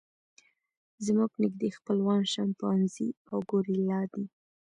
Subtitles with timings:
[1.05, 4.25] زموږ نږدې خپلوان شامپانزي او ګوریلا دي.